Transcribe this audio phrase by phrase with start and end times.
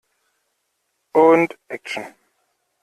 [1.13, 2.03] Und Action!